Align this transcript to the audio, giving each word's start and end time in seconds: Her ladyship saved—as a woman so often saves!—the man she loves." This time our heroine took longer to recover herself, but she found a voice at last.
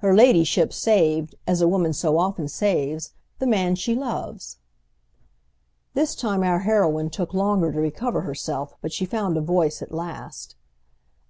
Her 0.00 0.14
ladyship 0.14 0.74
saved—as 0.74 1.62
a 1.62 1.66
woman 1.66 1.94
so 1.94 2.18
often 2.18 2.48
saves!—the 2.48 3.46
man 3.46 3.76
she 3.76 3.94
loves." 3.94 4.58
This 5.94 6.14
time 6.14 6.42
our 6.42 6.58
heroine 6.58 7.08
took 7.08 7.32
longer 7.32 7.72
to 7.72 7.80
recover 7.80 8.20
herself, 8.20 8.74
but 8.82 8.92
she 8.92 9.06
found 9.06 9.38
a 9.38 9.40
voice 9.40 9.80
at 9.80 9.90
last. 9.90 10.54